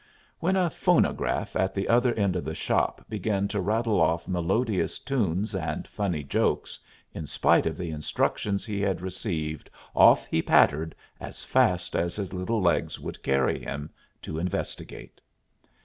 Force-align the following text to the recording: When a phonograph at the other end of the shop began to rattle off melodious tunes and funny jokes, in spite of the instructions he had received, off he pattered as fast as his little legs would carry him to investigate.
When 0.39 0.55
a 0.55 0.71
phonograph 0.71 1.55
at 1.55 1.75
the 1.75 1.87
other 1.87 2.11
end 2.15 2.35
of 2.35 2.43
the 2.43 2.55
shop 2.55 3.05
began 3.07 3.47
to 3.49 3.61
rattle 3.61 4.01
off 4.01 4.27
melodious 4.27 4.97
tunes 4.97 5.53
and 5.53 5.87
funny 5.87 6.23
jokes, 6.23 6.79
in 7.13 7.27
spite 7.27 7.67
of 7.67 7.77
the 7.77 7.91
instructions 7.91 8.65
he 8.65 8.81
had 8.81 8.99
received, 9.01 9.69
off 9.95 10.25
he 10.25 10.41
pattered 10.41 10.95
as 11.19 11.43
fast 11.43 11.95
as 11.95 12.15
his 12.15 12.33
little 12.33 12.63
legs 12.63 12.99
would 12.99 13.21
carry 13.21 13.59
him 13.59 13.91
to 14.23 14.39
investigate. 14.39 15.21